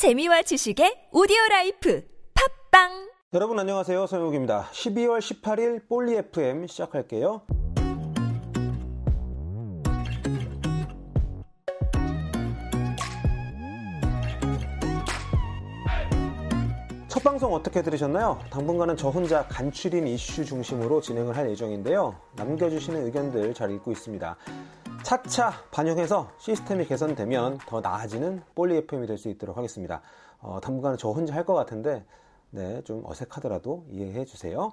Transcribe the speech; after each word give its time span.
재미와 0.00 0.40
지식의 0.40 1.08
오디오 1.12 1.36
라이프 1.50 2.02
팟빵 2.70 3.10
여러분 3.34 3.58
안녕하세요. 3.58 4.06
서형욱입니다. 4.06 4.70
12월 4.72 5.18
18일 5.18 5.86
볼리 5.90 6.16
FM 6.16 6.66
시작할게요. 6.68 7.42
첫 17.08 17.22
방송 17.22 17.52
어떻게 17.52 17.82
들으셨나요? 17.82 18.38
당분간은 18.48 18.96
저 18.96 19.10
혼자 19.10 19.46
간추린 19.48 20.06
이슈 20.06 20.46
중심으로 20.46 21.02
진행을 21.02 21.36
할 21.36 21.50
예정인데요. 21.50 22.16
남겨주시는 22.36 23.04
의견들 23.04 23.52
잘 23.52 23.70
읽고 23.70 23.92
있습니다. 23.92 24.34
차차 25.02 25.52
반영해서 25.70 26.30
시스템이 26.38 26.86
개선되면 26.86 27.58
더 27.66 27.80
나아지는 27.80 28.42
볼리 28.54 28.76
FM이 28.76 29.06
될 29.06 29.18
수 29.18 29.28
있도록 29.28 29.56
하겠습니다. 29.56 30.00
어, 30.40 30.60
당분간은 30.62 30.98
저 30.98 31.10
혼자 31.10 31.34
할 31.34 31.44
것 31.44 31.54
같은데, 31.54 32.04
네, 32.50 32.82
좀 32.84 33.02
어색하더라도 33.04 33.84
이해해 33.90 34.24
주세요. 34.24 34.72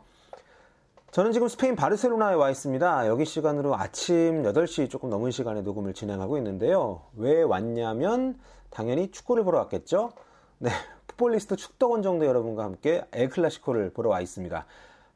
저는 1.12 1.32
지금 1.32 1.48
스페인 1.48 1.76
바르셀로나에 1.76 2.36
와 2.36 2.50
있습니다. 2.50 3.08
여기 3.08 3.26
시간으로 3.26 3.76
아침 3.76 4.44
8시 4.44 4.90
조금 4.90 5.10
넘은 5.10 5.32
시간에 5.32 5.62
녹음을 5.62 5.94
진행하고 5.94 6.38
있는데요. 6.38 7.02
왜 7.16 7.42
왔냐면, 7.42 8.40
당연히 8.70 9.10
축구를 9.12 9.44
보러 9.44 9.60
왔겠죠? 9.60 10.12
네, 10.60 10.70
풋볼리스트 11.08 11.56
축덕원 11.56 12.04
정도 12.04 12.26
여러분과 12.26 12.64
함께 12.64 13.04
엘클라시코를 13.12 13.92
보러 13.92 14.10
와 14.10 14.22
있습니다. 14.22 14.66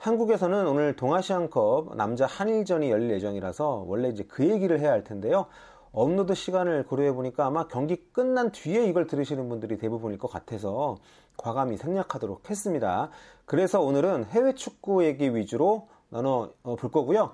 한국에서는 0.01 0.65
오늘 0.65 0.95
동아시안컵 0.95 1.95
남자 1.95 2.25
한일전이 2.25 2.89
열릴 2.89 3.11
예정이라서 3.11 3.85
원래 3.87 4.09
이제 4.09 4.23
그 4.23 4.49
얘기를 4.49 4.79
해야 4.79 4.91
할 4.91 5.03
텐데요. 5.03 5.45
업로드 5.91 6.33
시간을 6.33 6.85
고려해 6.85 7.11
보니까 7.13 7.45
아마 7.45 7.67
경기 7.67 7.97
끝난 8.11 8.51
뒤에 8.51 8.87
이걸 8.87 9.05
들으시는 9.05 9.47
분들이 9.47 9.77
대부분일 9.77 10.17
것 10.17 10.27
같아서 10.27 10.97
과감히 11.37 11.77
생략하도록 11.77 12.49
했습니다. 12.49 13.11
그래서 13.45 13.79
오늘은 13.79 14.25
해외 14.31 14.55
축구 14.55 15.05
얘기 15.05 15.35
위주로 15.35 15.87
나눠 16.09 16.49
어, 16.63 16.75
볼 16.75 16.89
거고요. 16.89 17.33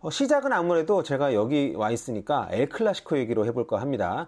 어, 0.00 0.10
시작은 0.10 0.52
아무래도 0.52 1.04
제가 1.04 1.34
여기 1.34 1.72
와 1.76 1.92
있으니까 1.92 2.48
엘클라시코 2.50 3.16
얘기로 3.18 3.46
해볼까 3.46 3.80
합니다. 3.80 4.26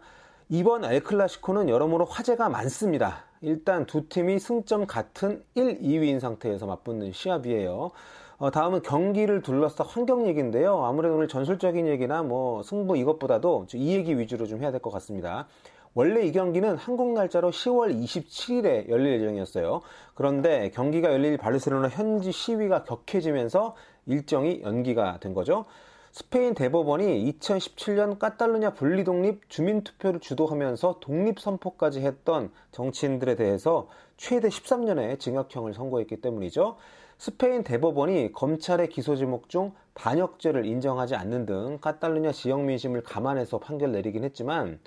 이번 0.52 0.84
엘클라시코는 0.84 1.68
여러모로 1.68 2.06
화제가 2.06 2.48
많습니다. 2.48 3.22
일단 3.40 3.86
두 3.86 4.08
팀이 4.08 4.40
승점 4.40 4.84
같은 4.84 5.44
1, 5.54 5.78
2위인 5.80 6.18
상태에서 6.18 6.66
맞붙는 6.66 7.12
시합이에요. 7.12 7.92
어, 8.38 8.50
다음은 8.50 8.82
경기를 8.82 9.42
둘러싸 9.42 9.84
환경 9.84 10.26
얘기인데요. 10.26 10.84
아무래도 10.84 11.14
오늘 11.14 11.28
전술적인 11.28 11.86
얘기나 11.86 12.24
뭐 12.24 12.64
승부 12.64 12.96
이것보다도 12.96 13.66
이 13.74 13.94
얘기 13.94 14.18
위주로 14.18 14.44
좀 14.46 14.60
해야 14.60 14.72
될 14.72 14.80
것 14.80 14.90
같습니다. 14.90 15.46
원래 15.94 16.22
이 16.26 16.32
경기는 16.32 16.76
한국 16.76 17.12
날짜로 17.12 17.52
10월 17.52 17.96
27일에 18.02 18.88
열릴 18.88 19.20
예정이었어요. 19.20 19.82
그런데 20.14 20.70
경기가 20.70 21.12
열릴 21.12 21.36
바르셀로나 21.36 21.88
현지 21.90 22.32
시위가 22.32 22.82
격해지면서 22.82 23.76
일정이 24.06 24.62
연기가 24.64 25.18
된 25.20 25.32
거죠. 25.32 25.66
스페인 26.12 26.54
대법원이 26.54 27.32
2017년 27.38 28.18
까탈루냐 28.18 28.74
분리 28.74 29.04
독립 29.04 29.48
주민 29.48 29.84
투표를 29.84 30.18
주도하면서 30.18 30.98
독립 31.00 31.38
선포까지 31.38 32.00
했던 32.00 32.50
정치인들에 32.72 33.36
대해서 33.36 33.88
최대 34.16 34.48
13년의 34.48 35.20
징역형을 35.20 35.72
선고했기 35.72 36.20
때문이죠. 36.20 36.76
스페인 37.16 37.62
대법원이 37.62 38.32
검찰의 38.32 38.88
기소 38.88 39.14
제목 39.14 39.48
중 39.48 39.72
반역죄를 39.94 40.66
인정하지 40.66 41.14
않는 41.14 41.46
등 41.46 41.78
까탈루냐 41.80 42.32
지역 42.32 42.64
민심을 42.64 43.04
감안해서 43.04 43.58
판결 43.58 43.92
내리긴 43.92 44.24
했지만 44.24 44.80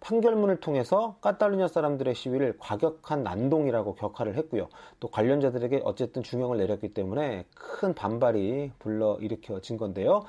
판결문을 0.00 0.60
통해서 0.60 1.16
까탈루냐 1.20 1.68
사람들의 1.68 2.14
시위를 2.14 2.56
과격한 2.58 3.22
난동이라고 3.22 3.96
격하를 3.96 4.34
했고요. 4.36 4.70
또 4.98 5.08
관련자들에게 5.08 5.82
어쨌든 5.84 6.22
중형을 6.22 6.56
내렸기 6.56 6.94
때문에 6.94 7.44
큰 7.54 7.92
반발이 7.92 8.72
불러 8.78 9.18
일으켜진 9.20 9.76
건데요. 9.76 10.22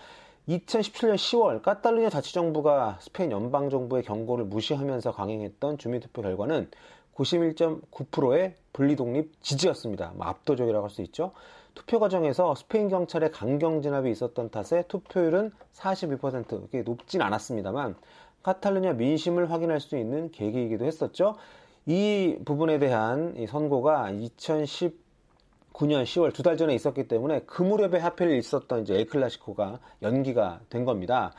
2017년 0.48 1.16
10월 1.16 1.62
까탈루냐 1.62 2.10
자치정부가 2.10 2.98
스페인 3.02 3.32
연방정부의 3.32 4.04
경고를 4.04 4.46
무시하면서 4.46 5.12
강행했던 5.12 5.78
주민투표 5.78 6.22
결과는 6.24 6.70
91.9%의 7.16 8.56
분리독립 8.74 9.42
지지였습니다. 9.42 10.14
뭐 10.16 10.26
압도적이라고 10.28 10.84
할 10.84 10.90
수 10.90 11.02
있죠. 11.04 11.32
투표 11.74 12.00
과정에서 12.00 12.56
스페인 12.56 12.90
경찰의 12.90 13.32
강경 13.32 13.82
진압이 13.82 14.10
있었던 14.12 14.50
탓에 14.50 14.84
투표율은 14.88 15.52
42%, 15.74 16.66
이게 16.68 16.82
높진 16.82 17.22
않았습니다만 17.22 17.96
카탈루냐 18.44 18.94
민심을 18.94 19.52
확인할 19.52 19.80
수 19.80 19.98
있는 19.98 20.32
계기이기도 20.32 20.86
했었죠. 20.86 21.36
이 21.86 22.38
부분에 22.44 22.80
대한 22.80 23.36
이 23.38 23.48
선고가 23.48 24.10
2010 24.12 25.00
9년 25.74 26.04
10월 26.04 26.34
두 26.34 26.44
달 26.44 26.58
전에 26.58 26.74
있었기 26.76 27.08
때문에 27.08 27.42
그 27.46 27.64
무렵에 27.64 28.00
하필 28.00 28.32
있었던 28.36 28.82
이제 28.84 28.96
엘클라시코가 29.00 29.80
연기가 30.02 30.60
된 30.70 30.86
겁니다. 30.86 31.34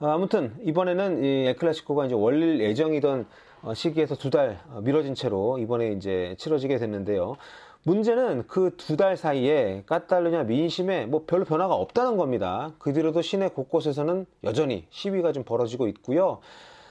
어, 0.00 0.06
아무튼 0.08 0.54
이번에는 0.64 1.24
이 1.24 1.46
엘클라시코가 1.48 2.06
이제 2.06 2.14
원래 2.14 2.58
예정이던 2.64 3.26
어, 3.62 3.74
시기에서 3.74 4.16
두 4.16 4.30
달 4.30 4.58
미뤄진 4.82 5.14
채로 5.14 5.58
이번에 5.58 5.92
이제 5.92 6.34
치러지게 6.38 6.78
됐는데요. 6.78 7.36
문제는 7.84 8.46
그 8.46 8.76
두 8.76 8.96
달 8.96 9.16
사이에 9.16 9.82
까탈루냐 9.86 10.44
민심에 10.44 11.06
뭐 11.06 11.24
별로 11.26 11.44
변화가 11.44 11.74
없다는 11.74 12.16
겁니다. 12.16 12.72
그 12.78 12.92
뒤로도 12.92 13.22
시내 13.22 13.48
곳곳에서는 13.48 14.26
여전히 14.44 14.86
시위가 14.90 15.32
좀 15.32 15.42
벌어지고 15.44 15.88
있고요. 15.88 16.38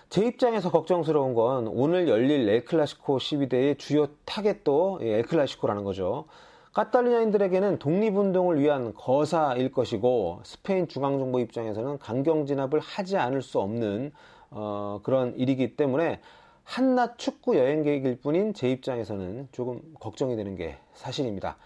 제 0.10 0.26
입장에서 0.26 0.70
걱정스러운 0.70 1.34
건 1.34 1.68
오늘 1.68 2.10
열릴 2.10 2.48
엘클라시코 2.50 3.20
시위대의 3.20 3.78
주요 3.78 4.08
타겟도 4.26 5.00
엘클라시코라는 5.02 5.86
거죠. 5.86 6.26
카탈루냐인들에게는 6.74 7.80
독립운동을 7.80 8.60
위한 8.62 8.94
거사일 8.94 9.72
것이고 9.72 10.40
스페인 10.44 10.88
중앙정부 10.88 11.42
입장에서는 11.42 12.00
강경 12.00 12.46
진압을 12.46 12.80
하지 12.80 13.18
않을 13.18 13.42
수 13.42 13.60
없는 13.60 14.14
어, 14.52 15.02
그런 15.04 15.36
일이기 15.36 15.76
때문에 15.76 16.22
한낮 16.64 17.18
축구 17.18 17.58
여행 17.58 17.84
계획일 17.84 18.22
뿐인 18.22 18.54
제 18.54 18.72
입장에서는 18.72 19.50
조금 19.52 19.82
걱정이 20.00 20.38
되는 20.38 20.56
게 20.56 20.78
사실입니다. 20.94 21.58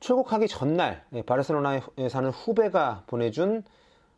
출국하기 0.00 0.48
전날 0.48 1.04
예, 1.12 1.22
바르셀로나에 1.22 1.80
사는 2.08 2.30
후배가 2.30 3.02
보내준 3.06 3.64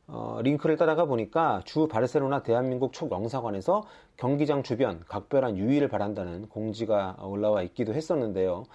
어, 0.07 0.39
링크를 0.43 0.77
따라가 0.77 1.07
보니까 1.07 1.63
주 1.65 1.89
바르셀로나 1.89 2.43
대한민국 2.43 2.93
촉영사관에서 2.93 3.85
경기장 4.17 4.63
주변 4.63 5.01
각별한 5.09 5.57
유의를 5.57 5.89
바란다는 5.89 6.49
공지가 6.49 7.17
올라와 7.21 7.63
있기도 7.63 7.95
했었는데요. 7.95 8.67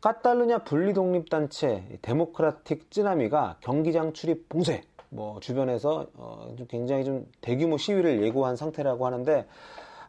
까탈루냐 0.00 0.58
분리독립단체 0.58 1.98
데모크라틱 2.02 2.90
찌나미가 2.90 3.56
경기장 3.60 4.12
출입 4.12 4.48
봉쇄, 4.48 4.82
뭐 5.08 5.40
주변에서 5.40 6.06
어, 6.14 6.54
굉장히 6.68 7.04
좀 7.04 7.26
대규모 7.40 7.78
시위를 7.78 8.22
예고한 8.22 8.54
상태라고 8.54 9.06
하는데 9.06 9.46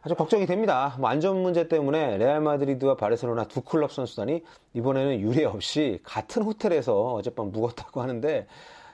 아주 0.02 0.14
걱정이 0.14 0.46
됩니다. 0.46 0.94
뭐 1.00 1.10
안전 1.10 1.42
문제 1.42 1.66
때문에 1.66 2.18
레알 2.18 2.40
마드리드와 2.40 2.96
바르셀로나 2.96 3.48
두 3.48 3.62
클럽 3.62 3.90
선수단이 3.90 4.44
이번에는 4.74 5.20
유례 5.20 5.44
없이 5.44 5.98
같은 6.04 6.42
호텔에서 6.42 7.14
어젯밤 7.14 7.50
묵었다고 7.50 8.00
하는데 8.00 8.46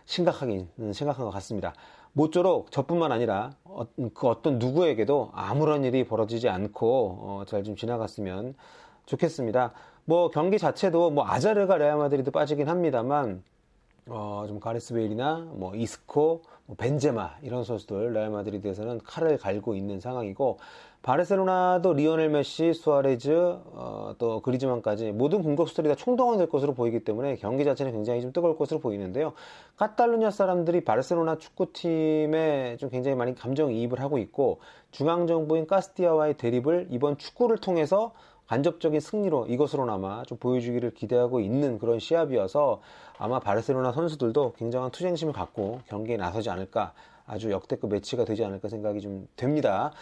심각하긴 0.07 0.69
심각한 0.95 1.27
것 1.27 1.31
같습니다. 1.33 1.75
모쪼록 2.15 2.71
저뿐만 2.71 3.13
아니라 3.13 3.51
어, 3.65 3.85
그 4.15 4.29
어떤 4.29 4.59
누구에게도 4.59 5.31
아무런 5.35 5.85
일이 5.85 6.05
벌어지지 6.05 6.49
않고 6.49 7.19
어, 7.21 7.43
잘 7.47 7.63
좀 7.65 7.77
지나갔으면 7.77 8.55
좋겠습니다. 9.05 9.73
뭐 10.09 10.31
경기 10.31 10.57
자체도 10.57 11.11
뭐 11.11 11.27
아자르가 11.27 11.79
레알 11.79 11.97
마드리드 11.97 12.31
빠지긴 12.31 12.69
합니다만 12.69 13.43
어, 14.09 14.45
좀 14.47 14.61
가레스 14.61 14.95
베일이나 14.95 15.49
뭐 15.55 15.75
이스코, 15.75 16.43
뭐 16.67 16.77
벤제마 16.77 17.39
이런 17.43 17.65
선수들 17.65 18.13
레알 18.13 18.31
마드리드에서는 18.31 19.01
칼을 19.03 19.37
갈고 19.37 19.75
있는 19.75 19.99
상황이고 19.99 20.59
바르셀로나도 21.03 21.95
리오넬 21.95 22.31
메시, 22.31 22.73
수아레즈, 22.73 23.33
어, 23.33 24.15
또 24.19 24.43
그리즈만까지 24.43 25.11
모든 25.11 25.43
공격수들이 25.43 25.89
다 25.89 25.97
총동원될 25.97 26.49
것으로 26.51 26.75
보이기 26.75 27.01
때문에 27.01 27.35
경기 27.37 27.65
자체는 27.65 27.91
굉장히 27.91 28.23
좀 28.23 28.33
뜨거울 28.33 28.57
것으로 28.57 28.79
보이는데요. 28.79 29.33
카탈루냐 29.77 30.31
사람들이 30.31 30.85
바르셀로나 30.85 31.39
축구팀에 31.39 32.77
좀 32.79 32.91
굉장히 32.91 33.17
많이 33.17 33.35
감정이입을 33.35 34.01
하고 34.01 34.19
있고 34.19 34.61
중앙정부인 34.93 35.67
카스티아와의 35.67 36.35
대립을 36.35 36.89
이번 36.91 37.19
축구를 37.19 37.59
통해서 37.59 38.13
간접적인 38.47 39.01
승리로 39.01 39.47
이것으로나마 39.47 40.23
좀 40.25 40.39
보여주기를 40.39 40.93
기대하고 40.93 41.41
있는 41.41 41.79
그런 41.79 41.99
시합이어서 41.99 42.81
아마 43.19 43.41
바르셀로나 43.41 43.93
선수들도 43.93 44.55
굉장한 44.57 44.91
투쟁심을 44.91 45.33
갖고 45.33 45.81
경기에 45.87 46.17
나서지 46.17 46.51
않을까 46.51 46.93
아주 47.27 47.51
역대급 47.51 47.91
매치가 47.91 48.25
되지 48.25 48.45
않을까 48.45 48.69
생각이 48.69 49.01
좀 49.01 49.27
됩니다. 49.37 49.93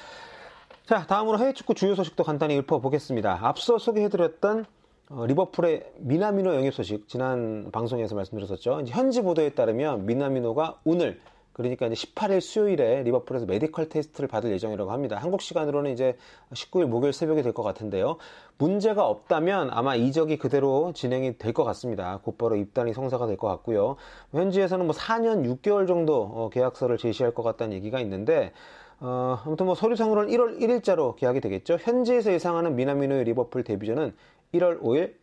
자, 0.86 1.06
다음으로 1.06 1.38
해외 1.38 1.54
축구 1.54 1.74
주요 1.74 1.94
소식도 1.94 2.24
간단히 2.24 2.58
읊어보겠습니다. 2.58 3.38
앞서 3.42 3.78
소개해드렸던 3.78 4.66
어, 5.10 5.26
리버풀의 5.26 5.92
미나미노 5.98 6.54
영입 6.54 6.74
소식 6.74 7.08
지난 7.08 7.70
방송에서 7.70 8.14
말씀드렸었죠. 8.14 8.82
현지 8.88 9.22
보도에 9.22 9.50
따르면 9.50 10.06
미나미노가 10.06 10.80
오늘 10.84 11.20
그러니까 11.54 11.86
이제 11.86 11.94
18일 11.94 12.40
수요일에 12.40 13.04
리버풀에서 13.04 13.46
메디컬 13.46 13.88
테스트를 13.88 14.28
받을 14.28 14.50
예정이라고 14.50 14.90
합니다. 14.90 15.16
한국 15.16 15.40
시간으로는 15.40 15.92
이제 15.92 16.16
19일 16.52 16.86
목요일 16.86 17.12
새벽에 17.12 17.42
될것 17.42 17.64
같은데요. 17.64 18.16
문제가 18.58 19.06
없다면 19.08 19.70
아마 19.70 19.94
이적이 19.94 20.36
그대로 20.36 20.92
진행이 20.92 21.38
될 21.38 21.54
것 21.54 21.62
같습니다. 21.64 22.18
곧바로 22.24 22.56
입단이 22.56 22.92
성사가 22.92 23.26
될 23.26 23.36
것 23.36 23.46
같고요. 23.48 23.96
현지에서는 24.32 24.84
뭐 24.84 24.94
4년 24.94 25.44
6개월 25.62 25.86
정도 25.86 26.22
어, 26.22 26.50
계약서를 26.50 26.98
제시할 26.98 27.32
것 27.32 27.44
같다는 27.44 27.74
얘기가 27.76 28.00
있는데 28.00 28.52
어, 28.98 29.38
아무튼 29.44 29.66
뭐 29.66 29.76
서류상으로는 29.76 30.30
1월 30.30 30.60
1일자로 30.60 31.14
계약이 31.16 31.40
되겠죠. 31.40 31.78
현지에서 31.80 32.32
예상하는 32.32 32.74
미나미노의 32.74 33.24
리버풀 33.24 33.62
데뷔전은 33.62 34.12
1월 34.54 34.80
5일 34.82 35.14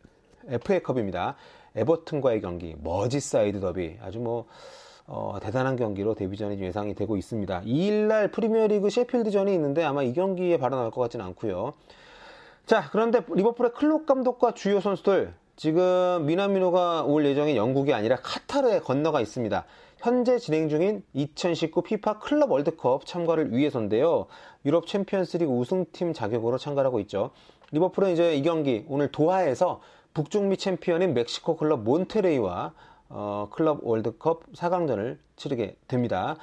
FA컵입니다. 0.48 1.36
에버튼과의 1.76 2.40
경기, 2.40 2.74
머지사이드 2.82 3.60
더비 3.60 3.98
아주 4.02 4.18
뭐 4.18 4.46
어, 5.06 5.38
대단한 5.42 5.76
경기로 5.76 6.14
데뷔전이 6.14 6.60
예상이 6.60 6.94
되고 6.94 7.16
있습니다. 7.16 7.62
2일날 7.62 8.32
프리미어리그 8.32 8.90
셰필드전이 8.90 9.52
있는데 9.54 9.82
아마 9.82 10.02
이 10.02 10.12
경기에 10.12 10.58
바로 10.58 10.76
나올 10.76 10.90
것 10.90 11.00
같지는 11.02 11.24
않고요. 11.26 11.74
자, 12.66 12.88
그런데 12.90 13.20
리버풀의 13.28 13.72
클롭 13.74 14.06
감독과 14.06 14.54
주요 14.54 14.80
선수들 14.80 15.34
지금 15.56 16.26
미나미노가 16.26 17.04
올 17.04 17.26
예정인 17.26 17.56
영국이 17.56 17.92
아니라 17.92 18.16
카타르에 18.16 18.80
건너가 18.80 19.20
있습니다. 19.20 19.64
현재 19.98 20.38
진행 20.38 20.68
중인 20.68 21.04
2019 21.12 21.82
피파 21.82 22.18
클럽 22.18 22.50
월드컵 22.50 23.06
참가를 23.06 23.52
위해서인데요. 23.52 24.26
유럽 24.64 24.86
챔피언스리그 24.86 25.52
우승팀 25.52 26.12
자격으로 26.12 26.58
참가하고 26.58 26.98
있죠. 27.00 27.30
리버풀은 27.72 28.12
이제 28.12 28.34
이 28.34 28.42
경기 28.42 28.84
오늘 28.88 29.12
도하에서 29.12 29.80
북중미 30.14 30.56
챔피언인 30.56 31.14
멕시코 31.14 31.56
클럽 31.56 31.82
몬테레이와 31.84 32.72
어, 33.14 33.48
클럽 33.50 33.80
월드컵 33.82 34.50
4강전을 34.52 35.18
치르게 35.36 35.76
됩니다. 35.86 36.36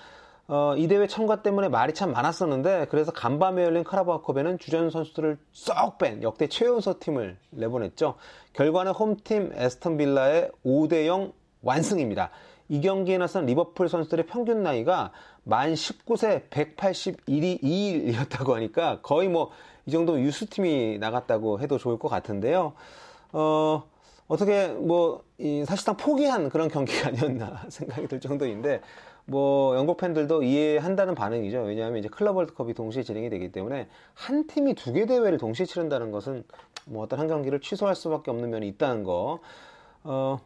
어, 0.48 0.74
이 0.78 0.88
대회 0.88 1.06
참가 1.08 1.42
때문에 1.42 1.70
말이 1.70 1.94
참 1.94 2.12
많았었는데 2.12 2.88
그래서 2.90 3.12
간밤에 3.12 3.64
열린 3.64 3.84
카라바오컵에는 3.84 4.60
주전 4.60 4.90
선수들을 4.90 5.38
쏙 5.52 5.98
뺀 5.98 6.24
역대 6.24 6.48
최연소 6.48 7.00
팀을 7.00 7.38
내보냈죠. 7.52 8.16
결과는 8.54 8.94
홈팀 8.94 9.52
애스턴 9.54 9.98
빌라의 9.98 10.50
5대 10.66 11.06
0 11.06 11.34
완승입니다. 11.62 12.32
이 12.70 12.82
경기에 12.82 13.18
나선 13.18 13.46
리버풀 13.46 13.90
선수들의 13.90 14.28
평균 14.28 14.64
나이가 14.64 15.12
만 15.44 15.74
19세 15.74 16.50
181이 16.50 17.62
2일이었다고 17.62 18.54
하니까 18.54 19.02
거의 19.02 19.28
뭐 19.28 19.52
이 19.90 19.92
정도 19.92 20.22
유수팀이 20.22 21.00
나갔다고 21.00 21.62
해도 21.62 21.80
좋을 21.80 21.98
것 21.98 22.10
같은데요. 22.10 22.74
어, 23.34 23.84
어떻게 24.30 24.68
뭐 24.68 25.24
사실상 25.66 25.98
포기한 25.98 26.50
그런 26.50 26.70
경기가 26.70 27.10
아니었나 27.10 27.64
생각이 27.68 28.08
들 28.08 28.20
정도인데 28.22 28.80
뭐 29.26 29.76
영국 29.76 29.98
팬들도 29.98 30.44
이해한다는 30.44 31.16
반응이죠. 31.16 31.62
왜냐하면 31.64 32.00
이제 32.00 32.08
클럽 32.08 32.36
월드컵이 32.38 32.74
동시에 32.74 33.04
진행이 33.04 33.30
되기 33.30 33.52
때문에 33.52 33.90
한 34.14 34.48
팀이 34.48 34.76
두 34.76 34.94
개 34.94 35.06
대회를 35.06 35.38
동시에 35.38 35.66
치른다는 35.66 36.12
것은 36.12 36.44
뭐 36.86 37.04
어떤 37.04 37.20
한 37.20 37.28
경기를 37.28 37.60
취소할 37.60 37.96
수밖에 37.96 38.32
없는 38.32 38.50
면이 38.50 38.68
있다는 38.70 39.04
거. 39.04 39.40
어, 40.04 40.40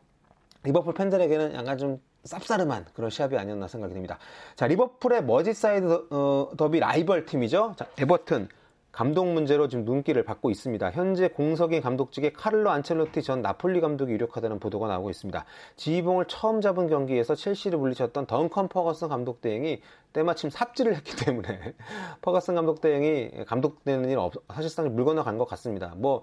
리버풀 0.63 0.93
팬들에게는 0.93 1.53
약간 1.53 1.77
좀 1.77 2.01
쌉싸름한 2.25 2.85
그런 2.93 3.09
시합이 3.09 3.37
아니었나 3.37 3.67
생각이 3.67 3.93
듭니다. 3.93 4.17
자, 4.55 4.65
리버풀의 4.67 5.25
머지사이드 5.25 6.07
어, 6.09 6.49
더비 6.57 6.79
라이벌 6.79 7.25
팀이죠. 7.25 7.73
자, 7.77 7.85
에버튼. 7.97 8.47
감독 8.93 9.25
문제로 9.25 9.67
지금 9.67 9.85
눈길을 9.85 10.23
받고 10.23 10.51
있습니다. 10.51 10.91
현재 10.91 11.27
공석인 11.27 11.81
감독직에 11.81 12.31
카를로 12.31 12.69
안첼로티 12.69 13.23
전 13.23 13.41
나폴리 13.41 13.81
감독이 13.81 14.13
유력하다는 14.13 14.59
보도가 14.59 14.87
나오고 14.87 15.09
있습니다. 15.09 15.43
지휘봉을 15.77 16.25
처음 16.27 16.61
잡은 16.61 16.87
경기에서 16.87 17.33
첼시를 17.33 17.79
물리쳤던 17.79 18.27
덩컨 18.27 18.67
퍼거슨 18.67 19.09
감독 19.09 19.41
대행이 19.41 19.81
때마침 20.13 20.51
삽질을 20.51 20.95
했기 20.95 21.15
때문에 21.15 21.73
퍼거슨 22.21 22.53
감독 22.53 22.81
대행이 22.81 23.45
감독되는 23.47 24.09
일 24.11 24.19
없, 24.19 24.33
사실상 24.53 24.95
물 24.95 25.05
건너간 25.05 25.39
것 25.39 25.45
같습니다. 25.45 25.93
뭐 25.97 26.21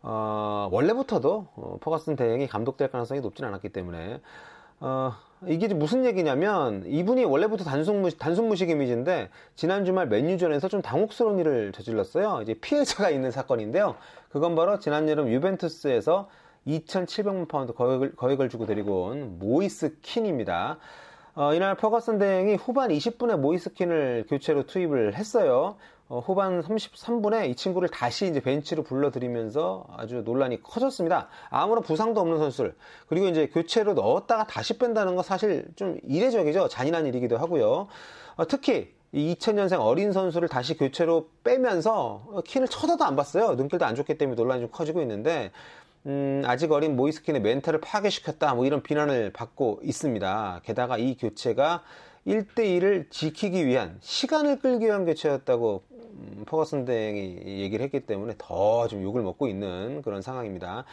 어, 0.00 0.70
원래부터도 0.72 1.48
어, 1.54 1.76
퍼거슨 1.82 2.16
대행이 2.16 2.46
감독될 2.46 2.90
가능성이 2.90 3.20
높지는 3.20 3.50
않았기 3.50 3.68
때문에 3.68 4.22
어, 4.80 5.12
이게 5.46 5.68
무슨 5.68 6.06
얘기냐면 6.06 6.84
이분이 6.86 7.24
원래부터 7.24 7.64
단순 7.64 8.00
무식, 8.00 8.18
단순 8.18 8.48
무식 8.48 8.70
이미지인데 8.70 9.28
지난 9.54 9.84
주말 9.84 10.08
맨유전에서 10.08 10.68
좀 10.68 10.80
당혹스러운 10.80 11.38
일을 11.38 11.72
저질렀어요. 11.72 12.40
이제 12.42 12.54
피해자가 12.54 13.10
있는 13.10 13.30
사건인데요. 13.30 13.96
그건 14.30 14.54
바로 14.54 14.78
지난 14.78 15.08
여름 15.08 15.28
유벤투스에서 15.28 16.28
2,700만 16.66 17.48
파운드 17.48 17.72
거액을, 17.74 18.16
거액을 18.16 18.48
주고 18.48 18.66
데리고 18.66 19.04
온 19.04 19.38
모이스 19.38 19.98
킨입니다. 20.00 20.78
어, 21.34 21.52
이날 21.52 21.76
퍼거슨 21.76 22.18
대행이 22.18 22.54
후반 22.54 22.88
20분에 22.90 23.38
모이스 23.38 23.74
킨을 23.74 24.24
교체로 24.28 24.64
투입을 24.64 25.14
했어요. 25.14 25.76
어, 26.08 26.20
후반 26.20 26.62
33분에 26.62 27.50
이 27.50 27.56
친구를 27.56 27.88
다시 27.88 28.26
이제 28.26 28.40
벤치로 28.40 28.84
불러들이면서 28.84 29.86
아주 29.96 30.22
논란이 30.24 30.62
커졌습니다. 30.62 31.28
아무런 31.50 31.82
부상도 31.82 32.20
없는 32.20 32.38
선수를 32.38 32.76
그리고 33.08 33.26
이제 33.26 33.48
교체로 33.48 33.94
넣었다가 33.94 34.46
다시 34.46 34.78
뺀다는 34.78 35.16
거 35.16 35.22
사실 35.22 35.66
좀 35.74 35.98
이례적이죠. 36.04 36.68
잔인한 36.68 37.06
일이기도 37.06 37.38
하고요. 37.38 37.88
어, 38.36 38.46
특히 38.46 38.94
이 39.10 39.34
2000년생 39.34 39.80
어린 39.80 40.12
선수를 40.12 40.48
다시 40.48 40.76
교체로 40.76 41.28
빼면서 41.42 42.42
킨을 42.44 42.68
쳐다도 42.68 43.04
안 43.04 43.16
봤어요. 43.16 43.54
눈길도 43.54 43.84
안 43.84 43.96
좋기 43.96 44.16
때문에 44.16 44.36
논란이 44.36 44.60
좀 44.60 44.70
커지고 44.70 45.00
있는데 45.02 45.50
음, 46.06 46.42
아직 46.44 46.70
어린 46.70 46.94
모이스킨의 46.94 47.40
멘탈을 47.40 47.80
파괴시켰다. 47.80 48.54
뭐 48.54 48.64
이런 48.64 48.80
비난을 48.82 49.32
받고 49.32 49.80
있습니다. 49.82 50.60
게다가 50.64 50.98
이 50.98 51.16
교체가 51.16 51.82
1대1을 52.26 53.10
지키기 53.10 53.66
위한 53.66 53.98
시간을 54.00 54.58
끌기 54.58 54.86
위한 54.86 55.04
교체였다고 55.04 55.82
음, 56.18 56.44
퍼거슨 56.46 56.84
대행이 56.84 57.42
얘기를 57.46 57.84
했기 57.84 58.00
때문에 58.00 58.34
더 58.38 58.86
좀 58.88 59.02
욕을 59.02 59.22
먹고 59.22 59.48
있는 59.48 60.02
그런 60.02 60.22
상황입니다. 60.22 60.84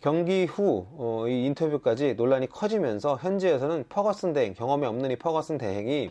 경기 0.00 0.44
후, 0.46 0.86
어, 0.96 1.26
이 1.28 1.46
인터뷰까지 1.46 2.14
논란이 2.14 2.48
커지면서 2.48 3.16
현지에서는 3.20 3.84
퍼거슨 3.88 4.32
대행, 4.32 4.54
경험이 4.54 4.86
없는 4.86 5.10
이 5.12 5.16
퍼거슨 5.16 5.58
대행이 5.58 6.10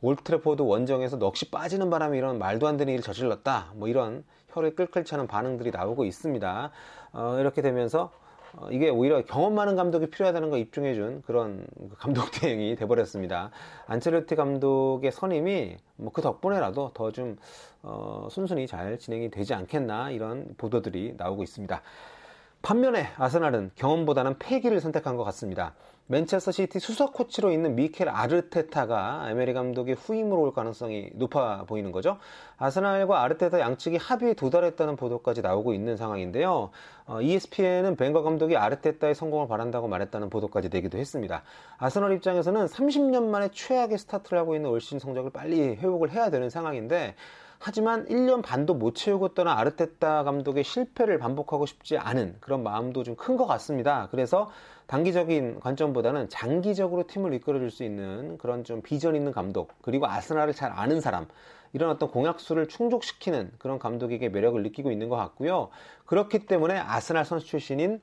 올드 0.00 0.19
트래포드 0.19 0.62
원정에서 0.62 1.18
넋이 1.18 1.50
빠지는 1.50 1.90
바람에 1.90 2.18
이런 2.18 2.38
말도 2.38 2.66
안 2.66 2.76
되는 2.76 2.92
일을 2.92 3.02
저질렀다. 3.02 3.72
뭐 3.74 3.88
이런 3.88 4.24
혀를 4.48 4.74
끌끌 4.74 5.04
차는 5.04 5.26
반응들이 5.26 5.70
나오고 5.70 6.04
있습니다. 6.04 6.70
어, 7.12 7.36
이렇게 7.38 7.62
되면서 7.62 8.10
어, 8.56 8.68
이게 8.70 8.88
오히려 8.88 9.24
경험 9.24 9.54
많은 9.54 9.76
감독이 9.76 10.10
필요하다는 10.10 10.50
걸 10.50 10.58
입증해준 10.60 11.22
그런 11.22 11.66
감독 11.98 12.30
대행이 12.32 12.76
돼버렸습니다. 12.76 13.50
안첼로티 13.86 14.34
감독의 14.36 15.12
선임이 15.12 15.76
뭐 15.96 16.12
그 16.18 16.22
덕분에라도 16.22 16.90
더좀 16.94 17.36
어, 17.82 18.26
순순히 18.30 18.66
잘 18.66 18.98
진행이 18.98 19.30
되지 19.30 19.54
않겠나 19.54 20.10
이런 20.10 20.54
보도들이 20.56 21.14
나오고 21.16 21.44
있습니다. 21.44 21.80
반면에 22.62 23.08
아스날은 23.16 23.70
경험보다는 23.76 24.38
패기를 24.38 24.80
선택한 24.80 25.16
것 25.16 25.24
같습니다. 25.24 25.74
맨체스터 26.10 26.52
시티 26.52 26.78
수석 26.78 27.12
코치로 27.12 27.52
있는 27.52 27.74
미켈 27.74 28.08
아르테타가 28.08 29.26
에메리 29.28 29.52
감독의 29.52 29.94
후임으로 29.94 30.40
올 30.40 30.54
가능성이 30.54 31.10
높아 31.12 31.64
보이는 31.66 31.92
거죠. 31.92 32.16
아스날과 32.56 33.22
아르테타 33.22 33.60
양측이 33.60 33.98
합의에 33.98 34.32
도달했다는 34.32 34.96
보도까지 34.96 35.42
나오고 35.42 35.74
있는 35.74 35.98
상황인데요. 35.98 36.70
어, 37.06 37.20
ESPN은 37.20 37.96
벵거 37.96 38.22
감독이 38.22 38.56
아르테타의 38.56 39.14
성공을 39.14 39.48
바란다고 39.48 39.86
말했다는 39.86 40.30
보도까지 40.30 40.70
내기도 40.70 40.96
했습니다. 40.96 41.42
아스날 41.76 42.12
입장에서는 42.12 42.66
30년 42.66 43.24
만에 43.24 43.50
최악의 43.52 43.98
스타트를 43.98 44.38
하고 44.38 44.56
있는 44.56 44.70
올 44.70 44.80
시즌 44.80 44.98
성적을 44.98 45.30
빨리 45.30 45.76
회복을 45.76 46.10
해야 46.10 46.30
되는 46.30 46.48
상황인데 46.48 47.16
하지만 47.60 48.06
1년 48.06 48.42
반도 48.42 48.74
못 48.74 48.94
채우고 48.94 49.34
떠난 49.34 49.58
아르테타 49.58 50.22
감독의 50.22 50.62
실패를 50.64 51.18
반복하고 51.18 51.66
싶지 51.66 51.98
않은 51.98 52.36
그런 52.40 52.62
마음도 52.62 53.02
좀 53.02 53.16
큰 53.16 53.36
것 53.36 53.46
같습니다. 53.46 54.08
그래서 54.10 54.50
단기적인 54.86 55.60
관점보다는 55.60 56.28
장기적으로 56.28 57.06
팀을 57.06 57.34
이끌어줄 57.34 57.70
수 57.70 57.84
있는 57.84 58.38
그런 58.38 58.64
좀 58.64 58.80
비전 58.80 59.14
있는 59.16 59.32
감독, 59.32 59.72
그리고 59.82 60.06
아스날을 60.06 60.54
잘 60.54 60.72
아는 60.74 61.00
사람, 61.00 61.26
이런 61.72 61.90
어떤 61.90 62.10
공약수를 62.10 62.68
충족시키는 62.68 63.52
그런 63.58 63.78
감독에게 63.78 64.28
매력을 64.30 64.62
느끼고 64.62 64.90
있는 64.90 65.08
것 65.08 65.16
같고요. 65.16 65.68
그렇기 66.06 66.46
때문에 66.46 66.78
아스날 66.78 67.24
선수 67.24 67.46
출신인 67.46 68.00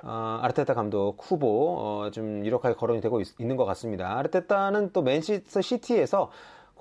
어, 0.00 0.38
아르테타 0.42 0.74
감독 0.74 1.16
후보 1.18 1.76
어, 2.04 2.10
좀 2.12 2.44
유력하게 2.46 2.76
거론이 2.76 3.00
되고 3.00 3.20
있, 3.20 3.28
있는 3.40 3.56
것 3.56 3.64
같습니다. 3.64 4.16
아르테타는 4.18 4.92
또 4.92 5.02
맨시스터 5.02 5.60
시티에서 5.60 6.30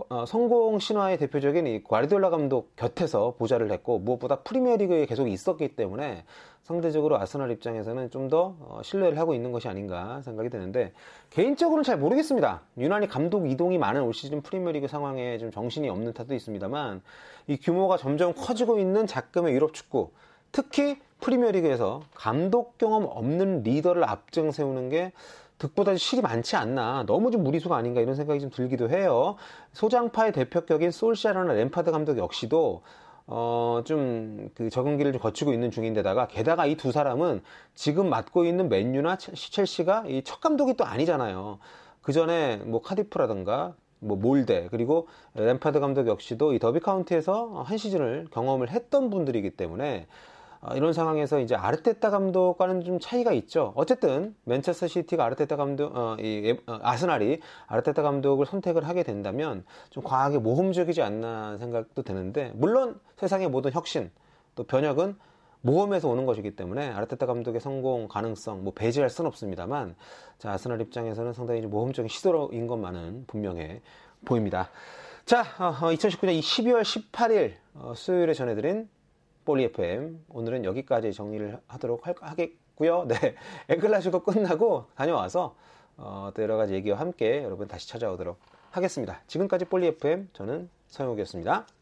어, 0.09 0.25
성공 0.25 0.79
신화의 0.79 1.17
대표적인 1.17 1.67
이 1.67 1.83
과리돌라 1.83 2.29
감독 2.29 2.75
곁에서 2.75 3.33
보좌를 3.37 3.71
했고 3.71 3.99
무엇보다 3.99 4.37
프리미어리그에 4.41 5.05
계속 5.05 5.27
있었기 5.27 5.75
때문에 5.75 6.23
상대적으로 6.63 7.19
아스날 7.19 7.49
입장에서는 7.51 8.09
좀더 8.11 8.55
어, 8.59 8.81
신뢰를 8.83 9.17
하고 9.17 9.33
있는 9.33 9.51
것이 9.51 9.67
아닌가 9.67 10.21
생각이 10.21 10.49
드는데 10.49 10.93
개인적으로는 11.29 11.83
잘 11.83 11.97
모르겠습니다. 11.97 12.61
유난히 12.77 13.07
감독 13.07 13.49
이동이 13.49 13.77
많은 13.77 14.03
올 14.03 14.13
시즌 14.13 14.41
프리미어리그 14.41 14.87
상황에 14.87 15.37
좀 15.37 15.51
정신이 15.51 15.89
없는 15.89 16.13
탓도 16.13 16.33
있습니다만 16.35 17.01
이 17.47 17.57
규모가 17.57 17.97
점점 17.97 18.33
커지고 18.33 18.79
있는 18.79 19.07
작금의 19.07 19.53
유럽 19.53 19.73
축구 19.73 20.11
특히 20.51 20.99
프리미어리그에서 21.21 22.01
감독 22.13 22.77
경험 22.77 23.05
없는 23.05 23.63
리더를 23.63 24.03
앞장 24.03 24.51
세우는 24.51 24.89
게 24.89 25.11
득보다 25.57 25.95
실이 25.95 26.21
많지 26.21 26.55
않나. 26.55 27.03
너무 27.07 27.31
좀 27.31 27.43
무리수가 27.43 27.75
아닌가 27.75 28.01
이런 28.01 28.15
생각이 28.15 28.39
좀 28.39 28.49
들기도 28.49 28.89
해요. 28.89 29.35
소장파의 29.73 30.31
대표격인 30.33 30.91
솔샤르나 30.91 31.53
램파드 31.53 31.91
감독 31.91 32.17
역시도 32.17 32.83
어, 33.29 33.81
좀, 33.85 34.49
그 34.55 34.69
적응기를 34.69 35.11
좀 35.11 35.21
거치고 35.21 35.51
있는 35.51 35.69
중인데다가, 35.69 36.27
게다가 36.27 36.65
이 36.65 36.75
두 36.77 36.91
사람은 36.93 37.41
지금 37.75 38.09
맡고 38.09 38.45
있는 38.45 38.69
맨유나 38.69 39.17
첼시가 39.17 40.05
이 40.07 40.21
첫 40.23 40.39
감독이 40.39 40.75
또 40.77 40.85
아니잖아요. 40.85 41.59
그 42.01 42.13
전에 42.13 42.57
뭐 42.57 42.81
카디프라든가, 42.81 43.75
뭐 43.99 44.15
몰데, 44.15 44.69
그리고 44.71 45.07
램파드 45.33 45.81
감독 45.81 46.07
역시도 46.07 46.53
이 46.53 46.59
더비 46.59 46.79
카운티에서 46.79 47.63
한 47.65 47.77
시즌을 47.77 48.27
경험을 48.31 48.69
했던 48.69 49.09
분들이기 49.09 49.49
때문에, 49.57 50.07
어, 50.07 50.36
이런 50.75 50.93
상황에서 50.93 51.39
이제 51.39 51.55
아르테타 51.55 52.09
감독과는 52.09 52.83
좀 52.83 52.99
차이가 52.99 53.31
있죠. 53.33 53.73
어쨌든 53.75 54.35
맨체스터 54.45 54.87
시티가 54.87 55.23
아르테타 55.25 55.55
감독, 55.55 55.95
어, 55.95 56.17
이 56.19 56.55
어, 56.67 56.79
아스날이 56.81 57.39
아르테타 57.67 58.01
감독을 58.01 58.45
선택을 58.45 58.87
하게 58.87 59.03
된다면 59.03 59.65
좀 59.89 60.03
과하게 60.03 60.39
모험적이지 60.39 61.01
않나 61.01 61.57
생각도 61.57 62.01
드는데 62.01 62.51
물론 62.55 62.99
세상의 63.17 63.49
모든 63.49 63.71
혁신 63.71 64.11
또 64.55 64.63
변혁은 64.63 65.15
모험에서 65.61 66.07
오는 66.07 66.25
것이기 66.25 66.55
때문에 66.55 66.89
아르테타 66.91 67.25
감독의 67.25 67.61
성공 67.61 68.07
가능성 68.07 68.63
뭐 68.63 68.73
배제할 68.73 69.09
수는 69.09 69.27
없습니다만 69.27 69.95
자 70.37 70.51
아스날 70.51 70.79
입장에서는 70.81 71.33
상당히 71.33 71.61
좀 71.61 71.71
모험적인 71.71 72.09
시도인 72.09 72.67
것만은 72.67 73.25
분명해 73.27 73.81
보입니다. 74.25 74.69
자, 75.25 75.41
어, 75.59 75.73
2019년 75.73 76.39
12월 76.39 76.83
18일 76.83 77.55
어, 77.73 77.93
수요일에 77.95 78.33
전해드린 78.33 78.87
볼리 79.47 79.63
FM 79.63 80.25
오늘은 80.27 80.65
여기까지 80.65 81.13
정리를 81.13 81.57
하도록 81.67 82.05
할, 82.05 82.15
하겠고요. 82.19 83.05
네, 83.07 83.35
앵클라시고 83.69 84.19
끝나고 84.19 84.87
다녀와서 84.93 85.55
어, 85.95 86.31
또 86.35 86.41
여러 86.43 86.57
가지 86.57 86.73
얘기와 86.73 86.99
함께 86.99 87.43
여러분 87.43 87.65
다시 87.69 87.87
찾아오도록 87.87 88.37
하겠습니다. 88.71 89.21
지금까지 89.25 89.63
볼리 89.63 89.87
FM 89.87 90.27
저는 90.33 90.69
서영욱이었습니다. 90.87 91.76